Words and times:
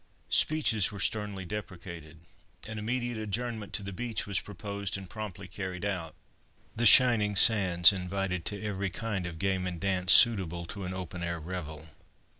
Speeches 0.31 0.91
were 0.91 0.99
sternly 0.99 1.45
deprecated; 1.45 2.21
an 2.67 2.79
immediate 2.79 3.19
adjournment 3.19 3.71
to 3.73 3.83
the 3.83 3.93
beach 3.93 4.25
was 4.25 4.39
proposed 4.39 4.97
and 4.97 5.07
promptly 5.07 5.47
carried 5.47 5.85
out. 5.85 6.15
The 6.75 6.87
shining 6.87 7.35
sands 7.35 7.93
invited 7.93 8.43
to 8.45 8.59
every 8.63 8.89
kind 8.89 9.27
of 9.27 9.37
game 9.37 9.67
and 9.67 9.79
dance 9.79 10.11
suitable 10.11 10.65
to 10.65 10.85
an 10.85 10.93
open 10.95 11.21
air 11.21 11.39
revel. 11.39 11.89